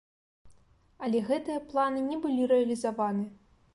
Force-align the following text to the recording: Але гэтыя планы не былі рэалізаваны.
Але 1.07 1.21
гэтыя 1.29 1.59
планы 1.73 2.01
не 2.09 2.17
былі 2.25 2.51
рэалізаваны. 2.53 3.29